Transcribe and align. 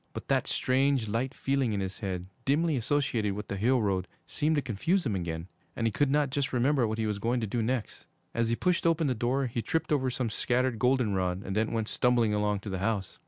But 0.13 0.29
that 0.29 0.47
strange, 0.47 1.07
light 1.07 1.31
feeling 1.31 1.73
in 1.73 1.79
his 1.79 1.99
head, 1.99 2.25
dimly 2.43 2.75
associated 2.75 3.33
with 3.33 3.49
the 3.49 3.55
hill 3.55 3.83
road, 3.83 4.07
seemed 4.25 4.55
to 4.55 4.61
confuse 4.63 5.05
him 5.05 5.13
again 5.15 5.47
and 5.75 5.85
he 5.85 5.91
could 5.91 6.09
not 6.09 6.31
just 6.31 6.51
remember 6.53 6.87
what 6.87 6.97
he 6.97 7.05
was 7.05 7.19
going 7.19 7.39
to 7.41 7.45
do 7.45 7.61
next. 7.61 8.07
As 8.33 8.49
he 8.49 8.55
pushed 8.55 8.87
open 8.87 9.05
the 9.05 9.13
door, 9.13 9.45
he 9.45 9.61
tripped 9.61 9.91
over 9.93 10.09
some 10.09 10.31
scattered 10.31 10.79
goldenrod, 10.79 11.43
and 11.43 11.55
then 11.55 11.71
went 11.71 11.87
stumbling 11.87 12.33
along 12.33 12.61
to 12.61 12.69
the 12.71 12.79
house. 12.79 13.19